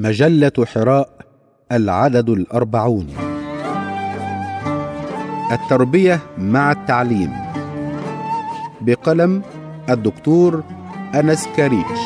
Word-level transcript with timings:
مجلة 0.00 0.52
حراء 0.74 1.08
العدد 1.72 2.28
الأربعون. 2.30 3.06
التربية 5.52 6.20
مع 6.38 6.72
التعليم. 6.72 7.32
بقلم 8.80 9.42
الدكتور 9.90 10.62
أنس 11.14 11.48
كاريش 11.56 12.00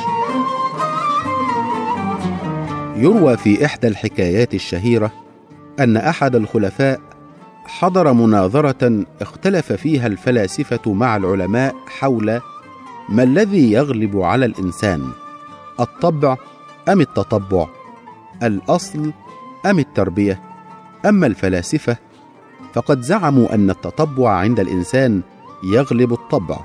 يروى 2.96 3.36
في 3.36 3.64
إحدى 3.64 3.88
الحكايات 3.88 4.54
الشهيرة 4.54 5.12
أن 5.80 5.96
أحد 5.96 6.36
الخلفاء 6.36 7.00
حضر 7.64 8.12
مناظرة 8.12 9.04
اختلف 9.20 9.72
فيها 9.72 10.06
الفلاسفة 10.06 10.92
مع 10.92 11.16
العلماء 11.16 11.74
حول 11.86 12.40
ما 13.08 13.22
الذي 13.22 13.72
يغلب 13.72 14.20
على 14.20 14.46
الإنسان 14.46 15.08
الطبع 15.80 16.36
أم 16.88 17.00
التطبع. 17.00 17.84
الأصل 18.43 19.12
أم 19.66 19.79
التربية؟ 19.79 20.41
أما 21.06 21.27
الفلاسفة 21.27 21.97
فقد 22.73 23.01
زعموا 23.01 23.55
أن 23.55 23.70
التطبع 23.70 24.30
عند 24.30 24.61
الإنسان 24.61 25.23
يغلب 25.65 26.12
الطبع 26.12 26.59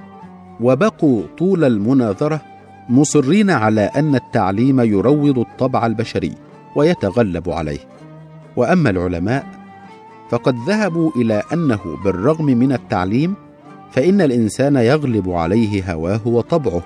وبقوا 0.61 1.23
طول 1.37 1.63
المناظرة 1.63 2.41
مصرين 2.89 3.49
على 3.49 3.81
أن 3.81 4.15
التعليم 4.15 4.79
يروض 4.79 5.39
الطبع 5.39 5.85
البشري 5.85 6.33
ويتغلب 6.75 7.49
عليه. 7.49 7.79
وأما 8.55 8.89
العلماء 8.89 9.45
فقد 10.29 10.55
ذهبوا 10.67 11.11
إلى 11.15 11.43
أنه 11.53 11.79
بالرغم 12.03 12.45
من 12.45 12.71
التعليم 12.71 13.35
فإن 13.91 14.21
الإنسان 14.21 14.75
يغلب 14.75 15.29
عليه 15.29 15.93
هواه 15.93 16.21
وطبعه 16.25 16.81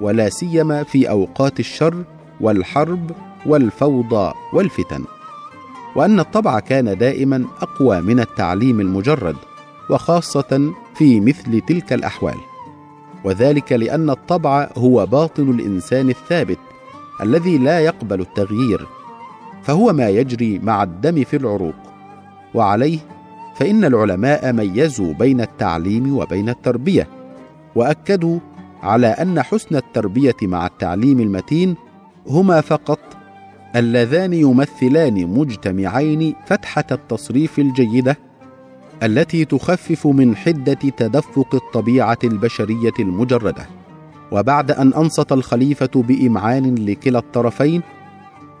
ولا 0.00 0.28
سيما 0.28 0.82
في 0.82 1.10
أوقات 1.10 1.60
الشر 1.60 2.04
والحرب 2.40 3.10
والفوضى 3.46 4.32
والفتن 4.52 5.04
وأن 5.96 6.20
الطبع 6.20 6.60
كان 6.60 6.98
دائما 6.98 7.44
أقوى 7.62 8.00
من 8.00 8.20
التعليم 8.20 8.80
المجرد 8.80 9.36
وخاصة 9.90 10.72
في 10.94 11.20
مثل 11.20 11.60
تلك 11.60 11.92
الأحوال. 11.92 12.36
وذلك 13.24 13.72
لأن 13.72 14.10
الطبع 14.10 14.68
هو 14.76 15.06
باطن 15.06 15.50
الإنسان 15.50 16.10
الثابت 16.10 16.58
الذي 17.20 17.58
لا 17.58 17.80
يقبل 17.80 18.20
التغيير 18.20 18.86
فهو 19.62 19.92
ما 19.92 20.08
يجري 20.08 20.58
مع 20.58 20.82
الدم 20.82 21.24
في 21.24 21.36
العروق. 21.36 21.74
وعليه 22.54 22.98
فإن 23.56 23.84
العلماء 23.84 24.52
ميزوا 24.52 25.12
بين 25.12 25.40
التعليم 25.40 26.16
وبين 26.16 26.48
التربية 26.48 27.08
وأكدوا 27.74 28.38
على 28.82 29.06
أن 29.06 29.42
حسن 29.42 29.76
التربية 29.76 30.36
مع 30.42 30.66
التعليم 30.66 31.20
المتين 31.20 31.76
هما 32.28 32.60
فقط 32.60 33.15
اللذان 33.76 34.32
يمثلان 34.32 35.26
مجتمعين 35.26 36.34
فتحة 36.46 36.84
التصريف 36.92 37.58
الجيدة 37.58 38.18
التي 39.02 39.44
تخفف 39.44 40.06
من 40.06 40.36
حدة 40.36 40.74
تدفق 40.74 41.54
الطبيعة 41.54 42.18
البشرية 42.24 42.92
المجردة. 43.00 43.66
وبعد 44.32 44.70
أن 44.70 44.94
أنصت 44.94 45.32
الخليفة 45.32 45.90
بإمعان 45.94 46.74
لكلا 46.74 47.18
الطرفين 47.18 47.82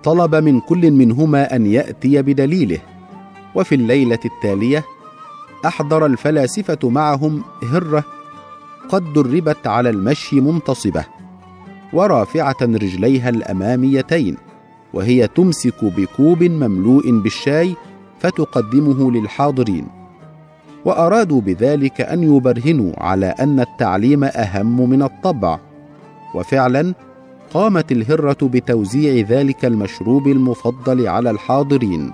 طلب 0.02 0.34
من 0.34 0.60
كل 0.60 0.90
منهما 0.90 1.56
أن 1.56 1.66
يأتي 1.66 2.22
بدليله. 2.22 2.78
وفي 3.54 3.74
الليلة 3.74 4.18
التالية 4.24 4.84
أحضر 5.66 6.06
الفلاسفة 6.06 6.78
معهم 6.90 7.42
هرة 7.62 8.04
قد 8.88 9.12
دربت 9.12 9.66
على 9.66 9.90
المشي 9.90 10.40
منتصبة 10.40 11.04
ورافعة 11.92 12.56
رجليها 12.62 13.28
الأماميتين. 13.28 14.45
وهي 14.94 15.26
تمسك 15.26 15.84
بكوب 15.84 16.42
مملوء 16.42 17.10
بالشاي 17.10 17.74
فتقدمه 18.20 19.12
للحاضرين. 19.12 19.86
وأرادوا 20.84 21.40
بذلك 21.40 22.00
أن 22.00 22.22
يبرهنوا 22.22 22.92
على 22.96 23.26
أن 23.26 23.60
التعليم 23.60 24.24
أهم 24.24 24.90
من 24.90 25.02
الطبع. 25.02 25.58
وفعلا 26.34 26.94
قامت 27.54 27.92
الهرة 27.92 28.38
بتوزيع 28.42 29.26
ذلك 29.28 29.64
المشروب 29.64 30.28
المفضل 30.28 31.08
على 31.08 31.30
الحاضرين. 31.30 32.12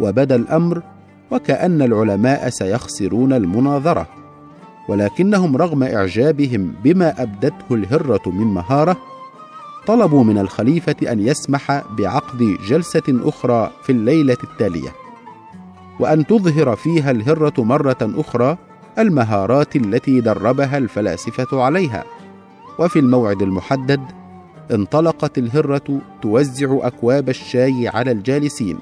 وبدا 0.00 0.36
الأمر 0.36 0.82
وكأن 1.30 1.82
العلماء 1.82 2.48
سيخسرون 2.48 3.32
المناظرة. 3.32 4.06
ولكنهم 4.88 5.56
رغم 5.56 5.82
إعجابهم 5.82 6.74
بما 6.84 7.22
أبدته 7.22 7.74
الهرة 7.74 8.22
من 8.26 8.46
مهارة 8.46 8.96
طلبوا 9.86 10.24
من 10.24 10.38
الخليفة 10.38 10.96
أن 11.12 11.20
يسمح 11.20 11.82
بعقد 11.98 12.56
جلسة 12.68 13.02
أخرى 13.08 13.70
في 13.82 13.92
الليلة 13.92 14.36
التالية 14.44 14.92
وأن 16.00 16.26
تظهر 16.26 16.76
فيها 16.76 17.10
الهرة 17.10 17.54
مرة 17.58 17.96
أخرى 18.02 18.56
المهارات 18.98 19.76
التي 19.76 20.20
دربها 20.20 20.78
الفلاسفة 20.78 21.62
عليها. 21.62 22.04
وفي 22.78 22.98
الموعد 22.98 23.42
المحدد 23.42 24.00
انطلقت 24.72 25.38
الهرة 25.38 26.00
توزع 26.22 26.78
أكواب 26.82 27.28
الشاي 27.28 27.88
على 27.88 28.10
الجالسين 28.10 28.78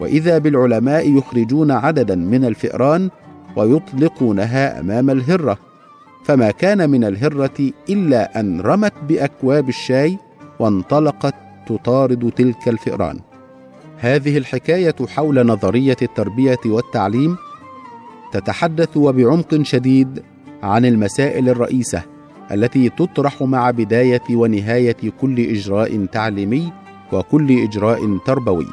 وإذا 0.00 0.38
بالعلماء 0.38 1.18
يخرجون 1.18 1.70
عددا 1.70 2.14
من 2.14 2.44
الفئران 2.44 3.10
ويطلقونها 3.56 4.80
أمام 4.80 5.10
الهرة 5.10 5.58
فما 6.24 6.50
كان 6.50 6.90
من 6.90 7.04
الهرة 7.04 7.70
إلا 7.88 8.40
أن 8.40 8.60
رمت 8.60 8.92
بأكواب 9.08 9.68
الشاي 9.68 10.18
وانطلقت 10.58 11.34
تطارد 11.66 12.32
تلك 12.36 12.68
الفئران. 12.68 13.20
هذه 13.98 14.38
الحكاية 14.38 14.94
حول 15.08 15.46
نظرية 15.46 15.96
التربية 16.02 16.58
والتعليم 16.66 17.36
تتحدث 18.32 18.96
وبعمق 18.96 19.62
شديد 19.62 20.22
عن 20.62 20.84
المسائل 20.84 21.48
الرئيسة 21.48 22.02
التي 22.52 22.88
تطرح 22.88 23.42
مع 23.42 23.70
بداية 23.70 24.22
ونهاية 24.30 24.96
كل 25.20 25.40
إجراء 25.40 26.04
تعليمي 26.04 26.72
وكل 27.12 27.62
إجراء 27.62 28.18
تربوي. 28.26 28.66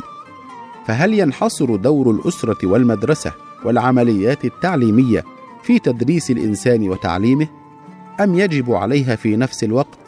فهل 0.86 1.20
ينحصر 1.20 1.76
دور 1.76 2.12
الأسرة 2.12 2.68
والمدرسة 2.68 3.34
والعمليات 3.66 4.46
التعليمية 4.46 5.24
في 5.64 5.80
تدريس 5.80 6.32
الإنسان 6.32 6.90
وتعليمه؟ 6.90 7.48
أم 8.20 8.40
يجب 8.40 8.72
عليها 8.72 9.16
في 9.16 9.36
نفس 9.36 9.64
الوقت 9.64 10.00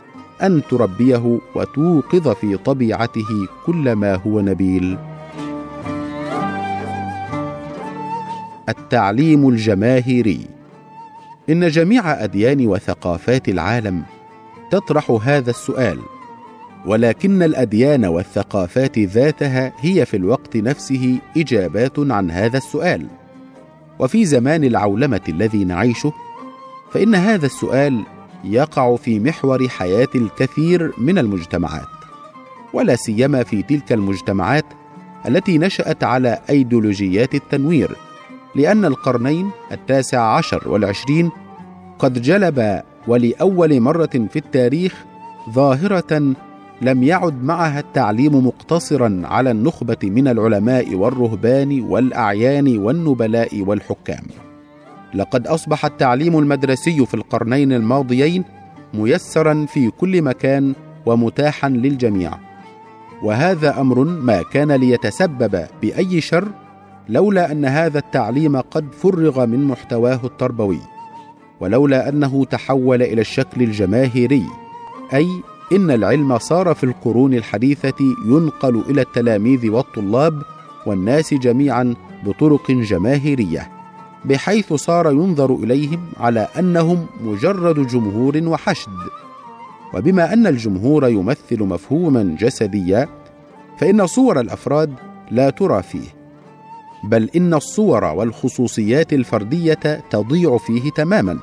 أن 0.42 0.62
تربيه 0.70 1.40
وتوقظ 1.56 2.28
في 2.28 2.58
طبيعته 2.58 3.48
كل 3.66 3.94
ما 3.94 4.16
هو 4.16 4.42
نبيل. 4.42 4.98
التعليم 8.70 9.50
الجماهيري. 9.50 10.48
إن 11.50 11.68
جميع 11.68 12.24
أديان 12.24 12.68
وثقافات 12.68 13.50
العالم 13.50 14.04
تطرح 14.72 15.20
هذا 15.24 15.50
السؤال 15.50 16.00
ولكن 16.86 17.44
الأديان 17.44 18.06
والثقافات 18.06 19.00
ذاتها 19.00 19.74
هي 19.80 20.06
في 20.06 20.18
الوقت 20.18 20.58
نفسه 20.58 21.18
إجابات 21.38 22.00
عن 22.00 22.32
هذا 22.32 22.58
السؤال. 22.58 23.08
وفي 24.00 24.26
زمان 24.26 24.64
العولمة 24.64 25.22
الذي 25.30 25.66
نعيشه 25.66 26.14
فإن 26.92 27.16
هذا 27.16 27.46
السؤال 27.46 28.04
يقع 28.44 28.96
في 28.96 29.20
محور 29.20 29.68
حياة 29.68 30.08
الكثير 30.16 30.92
من 30.98 31.18
المجتمعات 31.18 31.88
ولا 32.74 32.96
سيما 32.96 33.44
في 33.44 33.64
تلك 33.64 33.94
المجتمعات 33.94 34.66
التي 35.28 35.58
نشأت 35.58 36.04
على 36.04 36.40
أيديولوجيات 36.50 37.36
التنوير 37.36 37.96
لأن 38.56 38.86
القرنين 38.86 39.50
التاسع 39.72 40.22
عشر 40.22 40.70
والعشرين 40.70 41.32
قد 42.00 42.22
جلب 42.22 42.82
ولأول 43.08 43.80
مرة 43.80 44.28
في 44.30 44.36
التاريخ 44.36 45.06
ظاهرة 45.50 46.34
لم 46.82 47.04
يعد 47.04 47.44
معها 47.44 47.80
التعليم 47.80 48.48
مقتصرا 48.48 49.22
على 49.26 49.52
النخبة 49.52 49.98
من 50.04 50.28
العلماء 50.28 50.96
والرهبان 50.96 51.82
والأعيان 51.82 52.78
والنبلاء 52.78 53.62
والحكام. 53.62 54.24
لقد 55.14 55.48
أصبح 55.48 55.86
التعليم 55.86 56.40
المدرسي 56.40 57.06
في 57.06 57.14
القرنين 57.14 57.74
الماضيين 57.74 58.44
ميسرا 58.94 59.66
في 59.66 59.90
كل 59.90 60.22
مكان 60.22 60.74
ومتاحا 61.06 61.70
للجميع. 61.70 62.32
وهذا 63.24 63.82
أمر 63.82 64.04
ما 64.04 64.42
كان 64.42 64.72
ليتسبب 64.72 65.66
بأي 65.82 66.22
شر 66.22 66.48
لولا 67.10 67.52
أن 67.52 67.66
هذا 67.66 68.00
التعليم 68.00 68.58
قد 68.58 68.86
فرغ 68.94 69.46
من 69.46 69.64
محتواه 69.64 70.20
التربوي 70.24 70.80
ولولا 71.60 72.10
أنه 72.10 72.46
تحول 72.46 73.02
إلى 73.02 73.22
الشكل 73.22 73.62
الجماهيري 73.62 74.46
أي 75.14 75.28
إن 75.72 75.92
العلم 75.92 76.38
صار 76.38 76.74
في 76.74 76.84
القرون 76.84 77.34
الحديثة 77.34 78.16
ينقل 78.26 78.84
إلى 78.90 79.02
التلاميذ 79.02 79.70
والطلاب 79.70 80.42
والناس 80.86 81.34
جميعا 81.34 81.96
بطرق 82.26 82.72
جماهيرية. 82.72 83.83
بحيث 84.26 84.74
صار 84.74 85.12
ينظر 85.12 85.56
إليهم 85.56 86.06
على 86.20 86.48
أنهم 86.60 87.06
مجرد 87.22 87.88
جمهور 87.88 88.42
وحشد. 88.44 89.00
وبما 89.94 90.34
أن 90.34 90.48
الجمهور 90.48 91.08
يمثل 91.08 91.64
مفهوما 91.64 92.36
جسديا 92.40 93.08
فإن 93.78 94.08
صور 94.08 94.40
الأفراد 94.40 94.94
لا 95.32 95.50
ترى 95.50 95.84
فيه 95.84 96.08
بل 97.04 97.30
إن 97.36 97.54
الصور 97.54 98.04
والخصوصيات 98.04 99.14
الفردية 99.14 100.04
تضيع 100.10 100.58
فيه 100.58 100.90
تماما. 100.90 101.40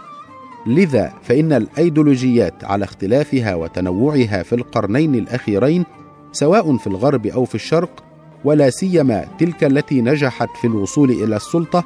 لذا 0.66 1.12
فإن 1.22 1.52
الأيديولوجيات 1.52 2.64
على 2.64 2.84
اختلافها 2.84 3.54
وتنوعها 3.54 4.42
في 4.42 4.54
القرنين 4.54 5.14
الأخيرين 5.14 5.84
سواء 6.32 6.76
في 6.76 6.86
الغرب 6.86 7.26
أو 7.26 7.44
في 7.44 7.54
الشرق 7.54 8.04
ولا 8.44 8.70
سيما 8.70 9.26
تلك 9.38 9.64
التي 9.64 10.00
نجحت 10.00 10.48
في 10.60 10.66
الوصول 10.66 11.10
إلى 11.10 11.36
السلطة 11.36 11.84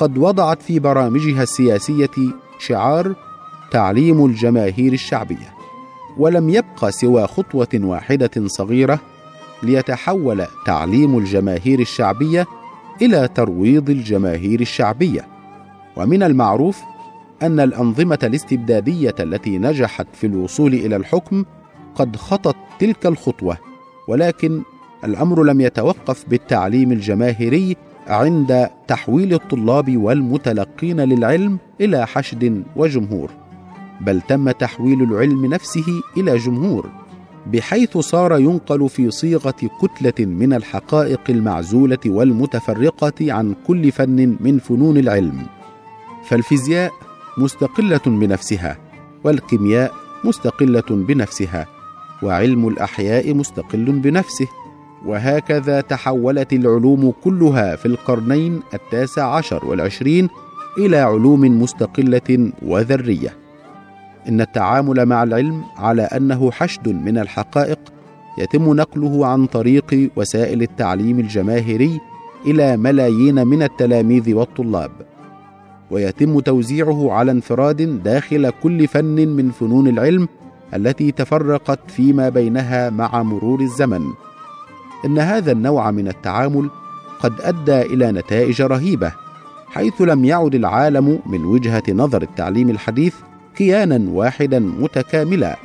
قد 0.00 0.18
وضعت 0.18 0.62
في 0.62 0.78
برامجها 0.78 1.42
السياسية 1.42 2.10
شعار 2.58 3.14
تعليم 3.70 4.26
الجماهير 4.26 4.92
الشعبية 4.92 5.54
ولم 6.18 6.48
يبق 6.48 6.88
سوى 6.88 7.26
خطوة 7.26 7.68
واحدة 7.74 8.30
صغيرة 8.46 9.00
ليتحول 9.62 10.46
تعليم 10.66 11.18
الجماهير 11.18 11.80
الشعبية 11.80 12.46
إلى 13.02 13.28
ترويض 13.34 13.90
الجماهير 13.90 14.60
الشعبية. 14.60 15.26
ومن 15.96 16.22
المعروف 16.22 16.80
أن 17.42 17.60
الأنظمة 17.60 18.18
الاستبدادية 18.22 19.14
التي 19.20 19.58
نجحت 19.58 20.06
في 20.12 20.26
الوصول 20.26 20.74
إلى 20.74 20.96
الحكم 20.96 21.44
قد 21.94 22.16
خطت 22.16 22.56
تلك 22.78 23.06
الخطوة 23.06 23.56
ولكن 24.08 24.62
الأمر 25.04 25.42
لم 25.42 25.60
يتوقف 25.60 26.24
بالتعليم 26.28 26.92
الجماهيري 26.92 27.76
عند 28.10 28.68
تحويل 28.88 29.34
الطلاب 29.34 29.96
والمتلقين 29.96 31.00
للعلم 31.00 31.58
إلى 31.80 32.06
حشد 32.06 32.62
وجمهور 32.76 33.30
بل 34.00 34.20
تم 34.20 34.50
تحويل 34.50 35.02
العلم 35.02 35.46
نفسه 35.46 36.02
إلى 36.16 36.36
جمهور 36.36 36.90
بحيث 37.46 37.98
صار 37.98 38.38
ينقل 38.38 38.88
في 38.88 39.10
صيغة 39.10 39.54
كتلة 39.80 40.26
من 40.26 40.52
الحقائق 40.52 41.20
المعزولة 41.28 41.98
والمتفرقة 42.06 43.32
عن 43.32 43.54
كل 43.66 43.92
فن 43.92 44.36
من 44.40 44.58
فنون 44.58 44.96
العلم. 44.96 45.46
فالفيزياء 46.24 46.92
مستقلة 47.38 48.00
بنفسها 48.06 48.78
والكيمياء 49.24 49.92
مستقلة 50.24 50.84
بنفسها 50.90 51.66
وعلم 52.22 52.68
الأحياء 52.68 53.34
مستقل 53.34 53.84
بنفسه. 53.84 54.48
وهكذا 55.06 55.80
تحولت 55.80 56.52
العلوم 56.52 57.12
كلها 57.24 57.76
في 57.76 57.86
القرنين 57.86 58.60
التاسع 58.74 59.34
عشر 59.34 59.66
والعشرين 59.66 60.28
إلى 60.78 60.96
علوم 60.96 61.62
مستقلة 61.62 62.52
وذرية. 62.62 63.36
إن 64.28 64.40
التعامل 64.40 65.06
مع 65.06 65.22
العلم 65.22 65.62
على 65.76 66.02
أنه 66.02 66.50
حشد 66.50 66.88
من 66.88 67.18
الحقائق 67.18 67.78
يتم 68.38 68.74
نقله 68.74 69.26
عن 69.26 69.46
طريق 69.46 70.10
وسائل 70.16 70.62
التعليم 70.62 71.18
الجماهيري 71.18 72.00
إلى 72.46 72.76
ملايين 72.76 73.46
من 73.46 73.62
التلاميذ 73.62 74.34
والطلاب. 74.34 74.90
ويتم 75.90 76.40
توزيعه 76.40 77.12
على 77.12 77.32
انفراد 77.32 78.02
داخل 78.02 78.50
كل 78.62 78.88
فن 78.88 79.28
من 79.28 79.50
فنون 79.50 79.88
العلم 79.88 80.28
التي 80.74 81.12
تفرقت 81.12 81.90
فيما 81.90 82.28
بينها 82.28 82.90
مع 82.90 83.22
مرور 83.22 83.60
الزمن. 83.60 84.02
إن 85.04 85.18
هذا 85.18 85.52
النوع 85.52 85.90
من 85.90 86.08
التعامل 86.08 86.70
قد 87.20 87.40
أدى 87.40 87.82
إلى 87.82 88.12
نتائج 88.12 88.62
رهيبة 88.62 89.12
حيث 89.66 90.02
لم 90.02 90.24
يعد 90.24 90.54
العالم 90.54 91.18
من 91.26 91.44
وجهة 91.44 91.82
نظر 91.88 92.22
التعليم 92.22 92.70
الحديث 92.70 93.14
كيانا 93.56 94.10
واحدا 94.10 94.58
متكاملا 94.58 95.56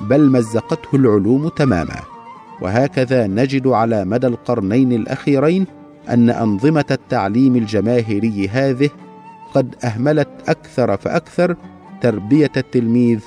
بل 0.00 0.30
مزقته 0.30 0.96
العلوم 0.96 1.48
تماما. 1.48 2.00
وهكذا 2.60 3.26
نجد 3.26 3.66
على 3.66 4.04
مدى 4.04 4.26
القرنين 4.26 4.92
الأخيرين 4.92 5.66
أن 6.08 6.30
أنظمة 6.30 6.84
التعليم 6.90 7.56
الجماهيري 7.56 8.48
هذه 8.48 8.90
قد 9.54 9.74
أهملت 9.84 10.28
أكثر 10.48 10.96
فأكثر 10.96 11.56
تربية 12.00 12.52
التلميذ 12.56 13.20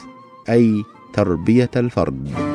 أي 0.50 0.83
تربية 1.13 1.71
الفرد. 1.75 2.52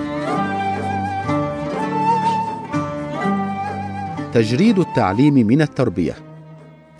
تجريد 4.38 4.78
التعليم 4.78 5.34
من 5.34 5.62
التربية. 5.62 6.14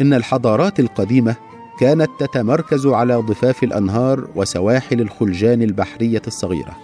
إن 0.01 0.15
الحضارات 0.15 0.81
القديمة 0.81 1.37
كانت 1.81 2.11
تتمركز 2.19 2.87
على 2.87 3.15
ضفاف 3.15 3.63
الأنهار 3.63 4.29
وسواحل 4.37 5.01
الخلجان 5.01 5.63
البحرية 5.63 6.23
الصغيرة. 6.27 6.77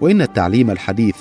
وإن 0.00 0.22
التعليم 0.22 0.70
الحديث 0.70 1.16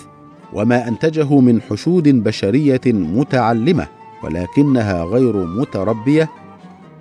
وما 0.53 0.87
أنتجه 0.87 1.39
من 1.39 1.61
حشود 1.61 2.07
بشرية 2.07 2.81
متعلمة 2.85 3.87
ولكنها 4.23 5.03
غير 5.03 5.45
متربية 5.45 6.29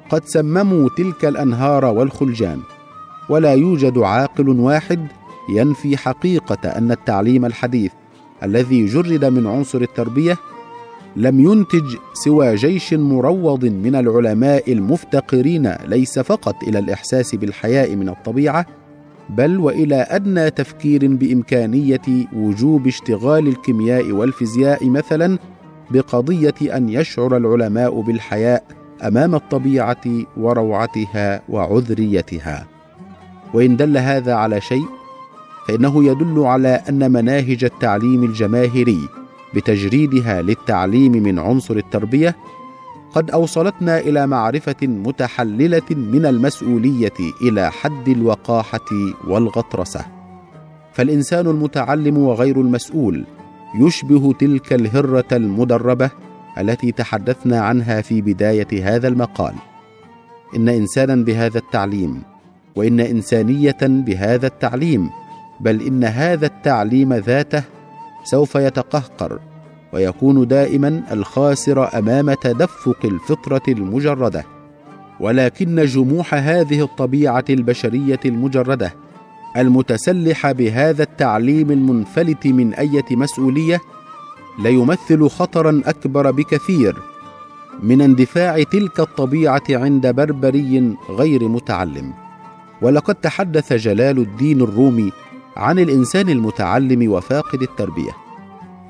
قد 0.09 0.25
سمموا 0.25 0.89
تلك 0.97 1.25
الأنهار 1.25 1.85
والخلجان. 1.85 2.61
ولا 3.29 3.55
يوجد 3.55 3.99
عاقل 3.99 4.49
واحد 4.49 5.07
ينفي 5.49 5.97
حقيقة 5.97 6.69
أن 6.69 6.91
التعليم 6.91 7.45
الحديث 7.45 7.93
الذي 8.43 8.87
جرد 8.87 9.25
من 9.25 9.47
عنصر 9.47 9.81
التربية 9.81 10.37
لم 11.17 11.41
ينتج 11.41 11.97
سوى 12.13 12.55
جيش 12.55 12.95
مروض 12.95 13.65
من 13.65 13.97
العلماء 13.97 14.73
المفتقرين 14.73 15.75
ليس 15.85 16.19
فقط 16.19 16.63
إلى 16.63 16.79
الإحساس 16.79 17.35
بالحياء 17.35 17.97
من 17.97 18.09
الطبيعة 18.09 18.67
بل 19.29 19.59
وإلى 19.59 20.07
أدنى 20.09 20.51
تفكير 20.51 21.07
بإمكانية 21.07 22.27
وجوب 22.37 22.87
اشتغال 22.87 23.49
الكيمياء 23.49 24.13
والفيزياء 24.13 24.89
مثلا 24.89 25.39
بقضية 25.91 26.77
أن 26.77 26.89
يشعر 26.89 27.37
العلماء 27.37 28.01
بالحياء 28.01 28.65
أمام 29.03 29.35
الطبيعة 29.35 30.03
وروعتها 30.37 31.43
وعذريتها. 31.49 32.67
وإن 33.55 33.77
دل 33.77 33.99
هذا 33.99 34.35
على 34.35 34.61
شيء 34.61 34.85
فإنه 35.69 36.05
يدل 36.05 36.39
على 36.39 36.81
أن 36.89 37.13
مناهج 37.13 37.65
التعليم 37.65 38.25
الجماهيري 38.25 39.20
بتجريدها 39.55 40.43
للتعليم 40.43 41.13
من 41.13 41.39
عنصر 41.39 41.77
التربية 41.77 42.37
قد 43.13 43.31
أوصلتنا 43.31 43.99
إلى 43.99 44.27
معرفة 44.27 44.77
متحللة 44.83 45.83
من 45.91 46.27
المسؤولية 46.27 47.13
إلى 47.43 47.71
حد 47.71 48.09
الوقاحة 48.09 48.87
والغطرسة. 49.29 50.05
فالإنسان 50.93 51.47
المتعلم 51.47 52.19
وغير 52.19 52.61
المسؤول 52.61 53.25
يشبه 53.81 54.33
تلك 54.33 54.73
الهرة 54.73 55.27
المدربة 55.33 56.11
التي 56.59 56.93
تحدثنا 56.93 57.61
عنها 57.61 58.01
في 58.01 58.21
بداية 58.21 58.95
هذا 58.97 59.09
المقال. 59.09 59.55
إن 60.57 60.69
إنسانا 60.69 61.15
بهذا 61.15 61.59
التعليم 61.59 62.23
وإن 62.77 63.01
إنسانية 63.01 63.79
بهذا 63.83 64.47
التعليم 64.47 65.11
بل 65.61 65.83
إن 65.83 66.05
هذا 66.05 66.47
التعليم 66.47 67.13
ذاته 67.15 67.63
سوف 68.25 68.55
يتقهقر 68.55 69.39
ويكون 69.93 70.49
دائما 70.49 71.03
الخاسر 71.13 71.99
أمام 71.99 72.33
تدفق 72.35 72.99
الفطرة 73.05 73.63
المجردة. 73.69 74.45
ولكن 75.21 75.85
جموح 75.85 76.35
هذه 76.35 76.85
الطبيعة 76.85 77.45
البشرية 77.51 78.21
المجردة 78.25 78.95
المتسلحه 79.57 80.53
بهذا 80.53 81.03
التعليم 81.03 81.71
المنفلت 81.71 82.47
من 82.47 82.75
أية 82.75 83.05
مسؤولية 83.11 83.81
ليمثل 84.63 85.29
خطرا 85.29 85.83
أكبر 85.87 86.31
بكثير 86.31 86.97
من 87.83 88.01
اندفاع 88.01 88.63
تلك 88.63 89.01
الطبيعة 89.01 89.63
عند 89.71 90.07
بربري 90.07 90.97
غير 91.11 91.49
متعلم. 91.49 92.13
ولقد 92.83 93.15
تحدث 93.15 93.73
جلال 93.73 94.19
الدين 94.19 94.61
الرومي 94.61 95.13
عن 95.57 95.79
الإنسان 95.79 96.29
المتعلم 96.29 97.13
وفاقد 97.13 97.63
التربية 97.63 98.13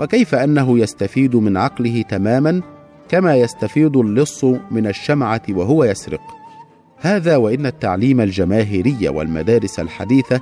وكيف 0.01 0.35
أنه 0.35 0.79
يستفيد 0.79 1.37
من 1.37 1.57
عقله 1.57 2.03
تماما 2.03 2.63
كما 3.09 3.37
يستفيد 3.37 3.97
اللص 3.97 4.45
من 4.45 4.87
الشمعة 4.87 5.43
وهو 5.51 5.85
يسرق. 5.85 6.21
هذا 6.99 7.37
وإن 7.37 7.67
التعليم 7.67 8.21
الجماهيري 8.21 9.09
والمدارس 9.09 9.81
الحديثة 9.81 10.41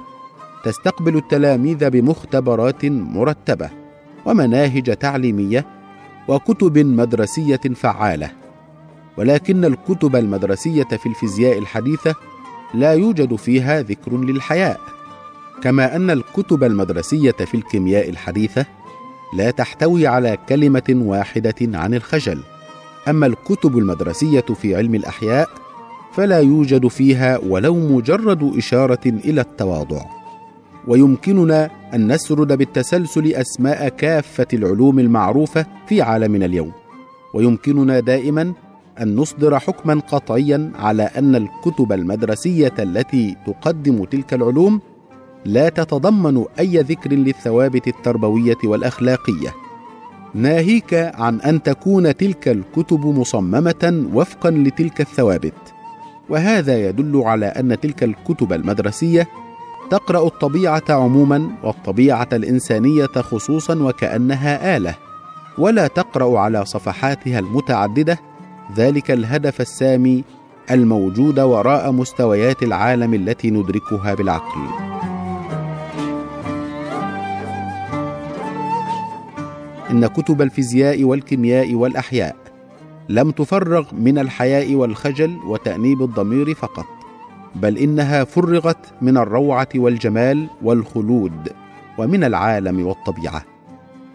تستقبل 0.64 1.16
التلاميذ 1.16 1.90
بمختبرات 1.90 2.84
مرتبة 2.84 3.70
ومناهج 4.26 4.96
تعليمية 4.96 5.66
وكتب 6.28 6.78
مدرسية 6.78 7.60
فعالة 7.74 8.30
ولكن 9.16 9.64
الكتب 9.64 10.16
المدرسية 10.16 10.84
في 10.84 11.06
الفيزياء 11.06 11.58
الحديثة 11.58 12.14
لا 12.74 12.92
يوجد 12.92 13.34
فيها 13.34 13.82
ذكر 13.82 14.16
للحياء. 14.16 14.80
كما 15.62 15.96
أن 15.96 16.10
الكتب 16.10 16.64
المدرسية 16.64 17.30
في 17.30 17.54
الكيمياء 17.54 18.08
الحديثة 18.08 18.66
لا 19.34 19.50
تحتوي 19.50 20.06
على 20.06 20.38
كلمة 20.48 20.94
واحدة 20.94 21.54
عن 21.60 21.94
الخجل. 21.94 22.40
أما 23.08 23.26
الكتب 23.26 23.78
المدرسية 23.78 24.40
في 24.40 24.76
علم 24.76 24.94
الأحياء 24.94 25.48
فلا 26.12 26.40
يوجد 26.40 26.86
فيها 26.86 27.38
ولو 27.38 27.74
مجرد 27.74 28.56
إشارة 28.56 29.06
إلى 29.06 29.40
التواضع. 29.40 30.00
ويمكننا 30.86 31.70
أن 31.94 32.12
نسرد 32.12 32.52
بالتسلسل 32.52 33.32
أسماء 33.32 33.88
كافة 33.88 34.46
العلوم 34.52 34.98
المعروفة 34.98 35.66
في 35.86 36.02
عالمنا 36.02 36.46
اليوم. 36.46 36.72
ويمكننا 37.34 38.00
دائما 38.00 38.52
أن 39.00 39.16
نصدر 39.16 39.58
حكما 39.58 40.00
قطعيا 40.00 40.72
على 40.74 41.02
أن 41.02 41.36
الكتب 41.36 41.92
المدرسية 41.92 42.74
التي 42.78 43.36
تقدم 43.46 44.04
تلك 44.04 44.34
العلوم 44.34 44.80
لا 45.44 45.68
تتضمن 45.68 46.44
أي 46.58 46.78
ذكر 46.78 47.12
للثوابت 47.12 47.88
التربوية 47.88 48.58
والأخلاقية. 48.64 49.54
ناهيك 50.34 50.94
عن 50.94 51.40
أن 51.40 51.62
تكون 51.62 52.16
تلك 52.16 52.48
الكتب 52.48 53.06
مصممة 53.06 54.08
وفقا 54.12 54.50
لتلك 54.50 55.00
الثوابت. 55.00 55.54
وهذا 56.28 56.88
يدل 56.88 57.22
على 57.24 57.46
أن 57.46 57.80
تلك 57.80 58.02
الكتب 58.02 58.52
المدرسية 58.52 59.28
تقرأ 59.90 60.26
الطبيعة 60.26 60.82
عموما 60.88 61.50
والطبيعة 61.62 62.28
الإنسانية 62.32 63.06
خصوصا 63.06 63.74
وكأنها 63.74 64.76
آلة 64.76 64.94
ولا 65.58 65.86
تقرأ 65.86 66.38
على 66.38 66.64
صفحاتها 66.64 67.38
المتعددة 67.38 68.18
ذلك 68.76 69.10
الهدف 69.10 69.60
السامي 69.60 70.24
الموجود 70.70 71.40
وراء 71.40 71.92
مستويات 71.92 72.62
العالم 72.62 73.14
التي 73.14 73.50
ندركها 73.50 74.14
بالعقل. 74.14 74.87
إن 79.90 80.06
كتب 80.06 80.42
الفيزياء 80.42 81.04
والكيمياء 81.04 81.74
والأحياء 81.74 82.36
لم 83.08 83.30
تفرغ 83.30 83.94
من 83.94 84.18
الحياء 84.18 84.74
والخجل 84.74 85.38
وتأنيب 85.46 86.02
الضمير 86.02 86.54
فقط 86.54 86.86
بل 87.54 87.78
إنها 87.78 88.24
فرغت 88.24 88.86
من 89.02 89.16
الروعة 89.16 89.68
والجمال 89.74 90.46
والخلود 90.62 91.48
ومن 91.98 92.24
العالم 92.24 92.86
والطبيعة. 92.86 93.44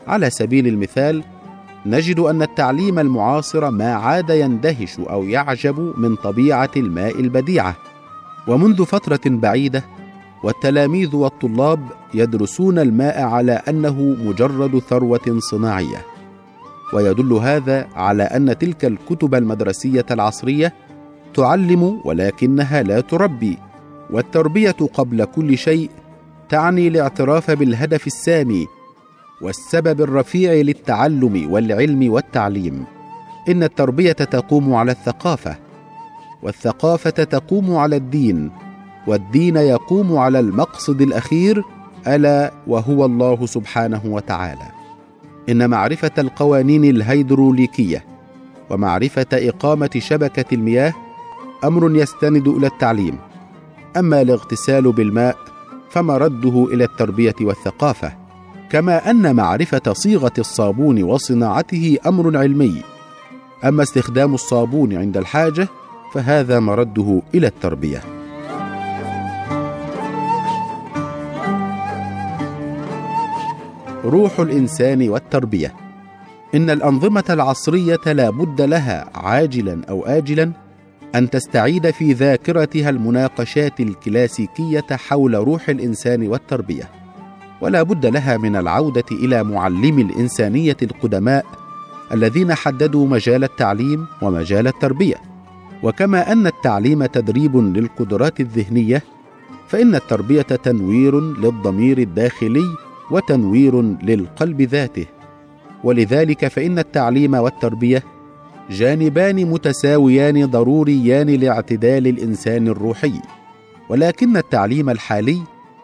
على 0.08 0.30
سبيل 0.30 0.68
المثال 0.68 1.24
نجد 1.86 2.20
أن 2.20 2.42
التعليم 2.42 3.00
المعاصر 3.00 3.72
ما 3.72 3.94
عاد 3.94 4.30
يندهش 4.30 5.00
أو 5.00 5.24
يعجب 5.24 5.94
من 5.98 6.15
طبيعة 6.15 6.72
الماء 6.77 7.20
البديعة 7.20 7.75
ومنذ 8.48 8.86
فترة 8.86 9.22
بعيدة 9.25 9.84
والتلاميذ 10.43 11.15
والطلاب 11.15 11.79
يدرسون 12.13 12.79
الماء 12.79 13.21
على 13.21 13.51
أنه 13.51 14.01
مجرد 14.01 14.79
ثروة 14.79 15.39
صناعية. 15.39 16.05
ويدل 16.93 17.33
هذا 17.33 17.88
على 17.95 18.23
أن 18.23 18.57
تلك 18.57 18.85
الكتب 18.85 19.35
المدرسية 19.35 20.05
العصرية 20.12 20.73
تعلم 21.33 22.01
ولكنها 22.05 22.83
لا 22.83 23.01
تربي. 23.01 23.57
والتربية 24.09 24.75
قبل 24.93 25.25
كل 25.25 25.57
شيء 25.57 25.89
تعني 26.50 26.88
الاعتراف 26.88 27.51
بالهدف 27.51 28.07
السامي 28.07 28.67
والسبب 29.41 30.01
الرفيع 30.01 30.53
للتعلم 30.53 31.51
والعلم 31.53 32.12
والتعليم. 32.12 32.85
إن 33.50 33.63
التربية 33.63 34.12
تقوم 34.12 34.73
على 34.73 34.91
الثقافة 34.91 35.55
والثقافة 36.43 37.09
تقوم 37.09 37.75
على 37.75 37.95
الدين 37.95 38.51
والدين 39.07 39.55
يقوم 39.55 40.17
على 40.17 40.39
المقصد 40.39 41.01
الأخير 41.01 41.63
ألا 42.07 42.53
وهو 42.67 43.05
الله 43.05 43.45
سبحانه 43.45 44.01
وتعالى. 44.05 44.72
إن 45.50 45.69
معرفة 45.69 46.12
القوانين 46.17 46.86
الهيدروليكية 46.86 48.05
ومعرفة 48.69 49.25
إقامة 49.33 49.89
شبكة 49.98 50.45
المياه 50.53 50.93
أمر 51.63 51.95
يستند 51.95 52.48
إلى 52.48 52.67
التعليم. 52.67 53.17
أما 53.98 54.22
الاغتسال 54.22 54.91
بالماء 54.91 55.38
فمرده 55.89 56.67
إلى 56.74 56.83
التربية 56.83 57.36
والثقافة 57.41 58.13
كما 58.69 59.10
أن 59.10 59.36
معرفة 59.36 59.93
صيغة 59.93 60.33
الصابون 60.39 61.03
وصناعته 61.03 61.98
أمر 62.05 62.38
علمي. 62.38 62.81
أما 63.63 63.83
استخدام 63.83 64.33
الصابون 64.33 64.93
عند 64.93 65.17
الحاجة 65.17 65.67
فهذا 66.13 66.60
مرده 66.60 67.22
إلى 67.36 67.48
التربية. 67.48 68.12
روح 74.05 74.39
الإنسان 74.39 75.10
والتربية. 75.10 75.74
إن 76.55 76.69
الأنظمة 76.69 77.24
العصرية 77.29 78.00
لا 78.05 78.29
بد 78.29 78.62
لها 78.62 79.10
عاجلا 79.15 79.81
أو 79.89 80.05
اجلا 80.05 80.51
أن 81.15 81.29
تستعيد 81.29 81.91
في 81.91 82.13
ذاكرتها 82.13 82.89
المناقشات 82.89 83.79
الكلاسيكية 83.79 84.86
حول 84.91 85.33
روح 85.33 85.69
الإنسان 85.69 86.27
والتربية. 86.27 86.89
ولا 87.62 87.83
بد 87.83 88.05
لها 88.05 88.38
من 88.38 88.55
العودة 88.55 89.05
إلى 89.12 89.43
معلمي 89.43 90.01
الإنسانية 90.01 90.77
القدماء 90.81 91.45
الذين 92.12 92.53
حددوا 92.53 93.07
مجال 93.07 93.43
التعليم 93.43 94.07
ومجال 94.22 94.67
التربية. 94.67 95.15
وكما 95.83 96.31
أن 96.31 96.48
التعليم 96.48 97.05
تدريب 97.05 97.57
للقدرات 97.57 98.39
الذهنية 98.39 99.03
فإن 99.67 99.95
التربية 99.95 100.41
تنوير 100.41 101.19
للضمير 101.19 101.98
الداخلي 101.98 102.65
وتنوير 103.13 103.82
للقلب 103.82 104.62
ذاته. 104.62 105.05
ولذلك 105.84 106.48
فإن 106.48 106.79
التعليم 106.79 107.34
والتربية 107.34 108.03
جانبان 108.70 109.46
متساويان 109.46 110.46
ضروريان 110.46 111.29
لاعتدال 111.29 112.08
الإنسان 112.08 112.67
الروحي. 112.67 113.13
ولكن 113.89 114.38
التعليم 114.38 114.89
الحالي 114.89 115.39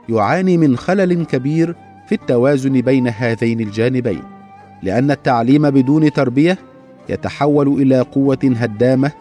يعاني 0.09 0.57
من 0.57 0.77
خلل 0.77 1.25
كبير 1.25 1.75
في 2.07 2.15
التوازن 2.15 2.81
بين 2.81 3.07
هذين 3.07 3.59
الجانبين 3.59 4.23
لأن 4.83 5.11
التعليم 5.11 5.69
بدون 5.69 6.13
تربية 6.13 6.57
يتحول 7.09 7.67
إلى 7.67 8.01
قوة 8.01 8.39
هدامة 8.43 9.11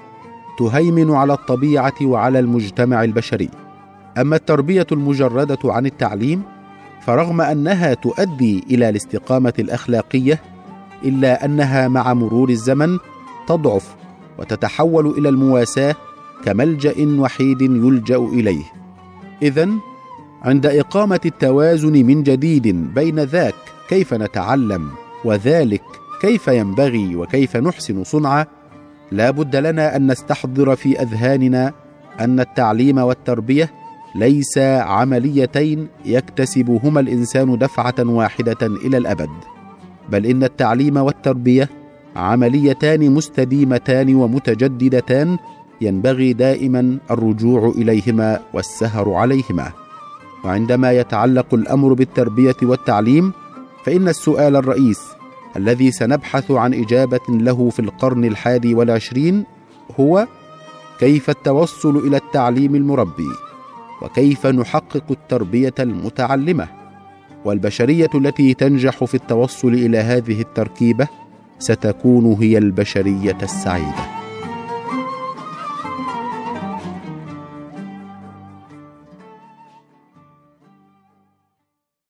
تهيمن 0.59 1.11
على 1.11 1.33
الطبيعة 1.33 1.95
وعلى 2.03 2.39
المجتمع 2.39 3.05
البشري. 3.05 3.49
أما 4.19 4.37
التربية 4.37 4.87
المجردة 4.93 5.59
عن 5.65 5.87
التعليم 5.87 6.43
فرغم 7.01 7.41
أنها 7.41 7.95
تؤدي 7.95 8.65
إلى 8.71 8.89
الاستقامة 8.89 9.53
الأخلاقية 9.59 10.41
إلا 11.05 11.45
أنها 11.45 11.89
مع 11.89 12.15
مرور 12.15 12.51
الزمن 12.51 12.99
تضعف 13.47 13.97
وتتحول 14.39 15.07
إلى 15.07 15.29
المواساة 15.29 15.95
كملجأ 16.45 16.95
وحيد 17.21 17.63
يلجأ 17.63 18.17
إليه. 18.17 18.65
اذا 19.43 19.69
عند 20.43 20.67
إقامة 20.67 21.21
التوازن 21.27 21.93
من 21.93 22.23
جديد 22.23 22.95
بين 22.95 23.21
ذاك 23.21 23.55
كيف 23.89 24.15
نتعلم 24.15 24.91
وذلك 25.25 25.83
كيف 26.21 26.49
ينبغي 26.49 27.17
وكيف 27.17 27.57
نحسن 27.57 28.05
صنعه 28.05 28.47
لا 29.13 29.31
بد 29.31 29.57
لنا 29.57 29.97
أن 29.97 30.11
نستحضر 30.11 30.77
في 30.77 31.03
أذهاننا 31.03 31.73
أن 32.21 32.41
التعليم 32.41 32.99
والتربية 32.99 33.71
ليس 34.15 34.59
عمليتين 34.59 35.89
يكتسبهما 36.05 37.01
الإنسان 37.01 37.59
دفعة 37.59 37.95
واحدة 37.99 38.59
إلى 38.63 38.97
الأبد 38.97 39.31
بل 40.09 40.27
إن 40.27 40.45
التعليم 40.45 40.97
والتربية 40.97 41.69
عمليتان 42.17 43.11
مستديمتان 43.11 44.15
ومتجددتان 44.15 45.39
ينبغي 45.81 46.33
دائما 46.33 46.99
الرجوع 47.11 47.69
إليهما 47.69 48.41
والسهر 48.55 49.13
عليهما. 49.13 49.73
وعندما 50.45 50.93
يتعلق 50.93 51.55
الأمر 51.55 51.93
بالتربية 51.93 52.57
والتعليم 52.63 53.33
فإن 53.85 54.09
السؤال 54.09 54.57
الرئيس 54.57 55.01
الذي 55.57 55.91
سنبحث 55.91 56.51
عن 56.51 56.75
إجابة 56.75 57.21
له 57.29 57.71
في 57.71 57.81
القرن 57.81 58.25
الحادي 58.25 58.75
والعشرين 58.75 59.45
هو 60.01 60.27
كيف 60.99 61.31
التوصل 61.31 61.97
إلى 61.97 62.17
التعليم 62.17 62.75
المربي؟ 62.75 63.48
وكيف 64.03 64.47
نحقق 64.47 65.05
التربية 65.11 65.75
المتعلمة. 65.81 66.69
والبشرية 67.45 68.11
التي 68.15 68.55
تنجح 68.55 69.05
في 69.05 69.15
التوصل 69.15 69.69
إلى 69.69 69.99
هذه 69.99 70.41
التركيبة 70.41 71.09
ستكون 71.59 72.33
هي 72.41 72.59
البشرية 72.59 73.39
السعيدة. 73.43 74.18